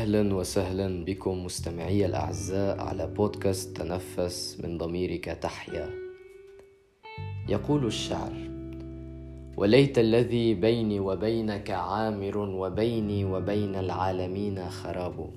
[0.00, 5.90] أهلا وسهلا بكم مستمعي الأعزاء على بودكاست تنفس من ضميرك تحيا.
[7.48, 8.32] يقول الشعر
[9.56, 15.30] وليت الذي بيني وبينك عامر وبيني وبين العالمين خراب.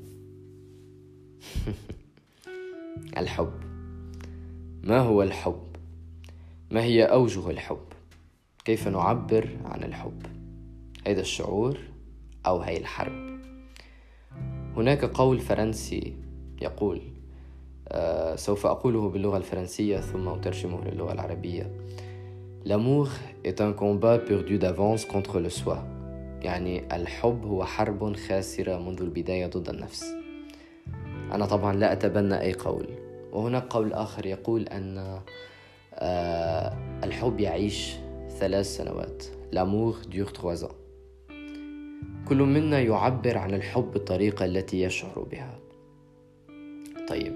[3.21, 3.53] الحب.
[4.83, 5.75] ما هو الحب؟
[6.71, 7.87] ما هي أوجه الحب؟
[8.65, 10.25] كيف نعبر عن الحب؟
[11.07, 11.77] هذا الشعور
[12.45, 13.52] أو هي الحرب؟
[14.77, 16.13] هناك قول فرنسي
[16.61, 17.01] يقول
[17.87, 21.71] آه سوف أقوله باللغة الفرنسية ثم أترجمه للغة العربية.
[22.65, 23.09] L'amour
[23.43, 25.77] est un combat perdu d'avance contre le soi.
[26.41, 30.05] يعني الحب هو حرب خاسرة منذ البداية ضد النفس.
[31.31, 32.87] أنا طبعا لا أتبنى أي قول.
[33.31, 35.19] وهناك قول آخر يقول أن
[35.93, 37.95] آه الحب يعيش
[38.39, 39.23] ثلاث سنوات.
[39.53, 40.82] L'amour dure trois ans.
[42.27, 45.59] كل منا يعبر عن الحب بالطريقة التي يشعر بها
[47.07, 47.33] طيب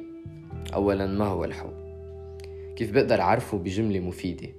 [0.74, 1.88] أولا ما هو الحب؟
[2.76, 4.50] كيف بقدر أعرفه بجملة مفيدة؟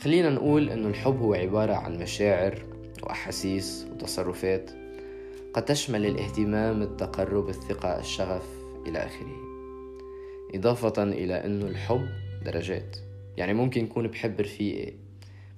[0.00, 2.58] خلينا نقول أنه الحب هو عبارة عن مشاعر
[3.02, 4.70] وأحاسيس وتصرفات
[5.54, 8.46] قد تشمل الاهتمام التقرب الثقة الشغف
[8.86, 9.36] إلى آخره
[10.54, 12.08] إضافة إلى أنه الحب
[12.44, 12.96] درجات
[13.36, 15.03] يعني ممكن يكون بحب رفيقي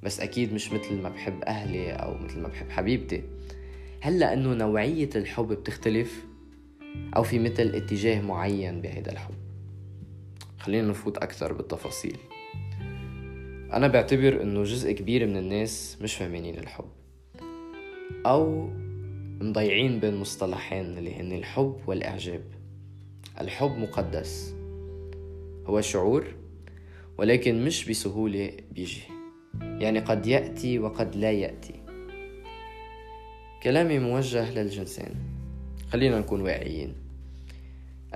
[0.02, 3.22] بس أكيد مش مثل ما بحب أهلي أو مثل ما بحب حبيبتي.
[4.00, 6.25] هل لأنه نوعية الحب بتختلف
[7.16, 9.34] أو في مثل اتجاه معين بهذا الحب؟
[10.58, 12.16] خلينا نفوت أكثر بالتفاصيل.
[13.72, 16.88] أنا بعتبر إنه جزء كبير من الناس مش فاهمين الحب
[18.27, 18.70] أو
[19.41, 22.42] مضيعين بين مصطلحين اللي هن الحب والإعجاب.
[23.41, 24.55] الحب مقدس
[25.66, 26.27] هو شعور
[27.19, 29.16] ولكن مش بسهولة بيجي.
[29.60, 31.74] يعني قد يأتي وقد لا يأتي.
[33.62, 35.14] كلامي موجه للجنسين.
[35.92, 36.94] خلينا نكون واقعيين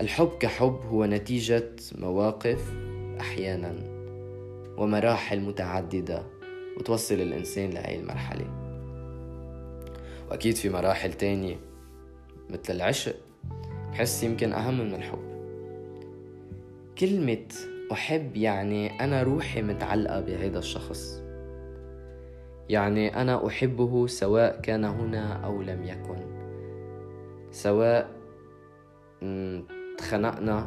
[0.01, 2.73] الحب كحب هو نتيجة مواقف
[3.21, 3.75] أحيانا
[4.77, 6.23] ومراحل متعددة
[6.79, 8.47] وتوصل الإنسان لهي المرحلة.
[10.31, 11.57] وأكيد في مراحل تانية
[12.51, 13.17] مثل العشق
[13.93, 15.31] بحس يمكن أهم من الحب.
[16.99, 17.47] كلمة
[17.93, 21.23] أحب يعني أنا روحي متعلقة بهذا الشخص.
[22.71, 26.19] يعني أنا أحبه سواء كان هنا أو لم يكن.
[27.51, 28.11] سواء
[29.99, 30.67] تخنقنا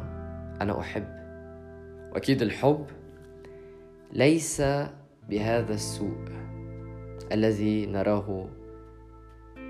[0.60, 1.06] أنا أحب.
[2.12, 2.86] وأكيد الحب
[4.12, 4.62] ليس
[5.28, 6.18] بهذا السوء
[7.32, 8.48] الذي نراه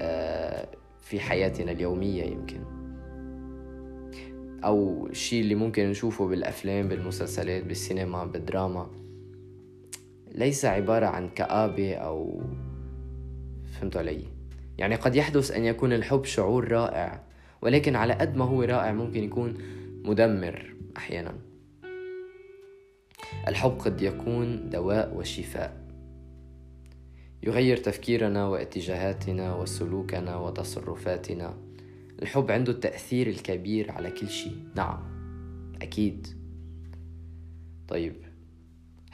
[0.02, 0.68] آه،
[1.00, 2.60] في حياتنا اليومية يمكن.
[4.64, 8.90] أو الشيء اللي ممكن نشوفه بالأفلام بالمسلسلات بالسينما بالدراما.
[10.34, 12.42] ليس عبارة عن كآبة أو
[13.72, 14.24] فهمتوا علي؟
[14.78, 17.22] يعني قد يحدث أن يكون الحب شعور رائع
[17.62, 19.54] ولكن على قد ما هو رائع ممكن يكون
[20.04, 21.34] مدمر أحيانا.
[23.48, 25.84] الحب قد يكون دواء وشفاء.
[27.42, 31.54] يغير تفكيرنا واتجاهاتنا وسلوكنا وتصرفاتنا.
[32.22, 34.58] الحب عنده التأثير الكبير على كل شيء.
[34.76, 35.02] نعم
[35.82, 36.26] أكيد.
[37.88, 38.23] طيب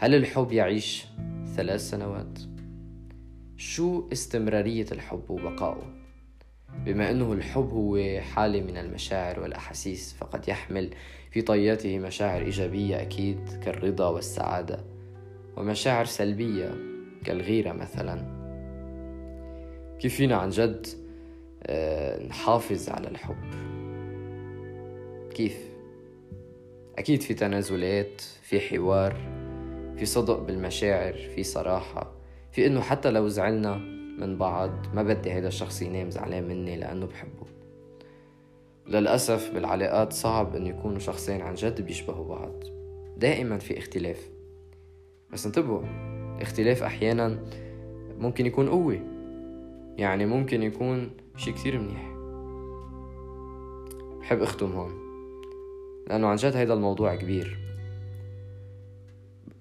[0.00, 1.06] هل الحب يعيش
[1.56, 2.38] ثلاث سنوات؟
[3.56, 5.82] شو استمرارية الحب وبقائه؟
[6.84, 10.90] بما أنه الحب هو حالة من المشاعر والأحاسيس فقد يحمل
[11.30, 14.84] في طياته مشاعر إيجابية أكيد كالرضا والسعادة
[15.56, 16.74] ومشاعر سلبية
[17.24, 18.40] كالغيرة مثلا
[19.98, 20.86] كيف فينا عن جد
[21.62, 23.44] آه، نحافظ على الحب
[25.34, 25.56] كيف
[26.98, 29.39] أكيد في تنازلات في حوار
[30.00, 32.12] في صدق بالمشاعر في صراحة
[32.52, 33.76] في إنه حتى لو زعلنا
[34.18, 37.46] من بعض ما بدي هيدا الشخص ينام زعلان مني لأنه بحبه.
[38.86, 42.52] للأسف بالعلاقات صعب إنه يكونوا شخصين عن جد بيشبهوا بعض.
[43.16, 44.30] دائما في اختلاف.
[45.32, 45.82] بس انتبهوا
[46.36, 47.38] الاختلاف أحيانا
[48.18, 49.00] ممكن يكون قوة.
[49.96, 52.10] يعني ممكن يكون شي كتير منيح.
[54.20, 54.92] بحب اختم هون.
[56.08, 57.69] لأنه عن جد هيدا الموضوع كبير.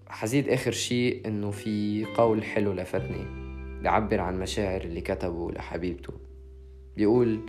[0.09, 3.25] حزيد آخر شي إنه في قول حلو لفتني
[3.81, 6.13] بيعبر عن مشاعر اللي كتبه لحبيبته.
[6.95, 7.39] بيقول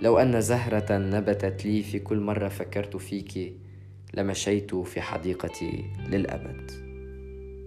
[0.00, 3.52] لو أن زهرة نبتت لي في كل مرة فكرت فيك
[4.14, 6.70] لمشيت في حديقتي للأبد.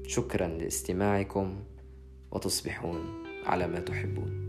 [0.07, 1.59] شكرا لاستماعكم
[2.31, 2.99] وتصبحون
[3.45, 4.46] على ما تحبون.